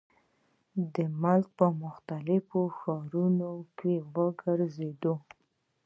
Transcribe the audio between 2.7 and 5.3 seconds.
ښارونو کښې ګرزيدو۔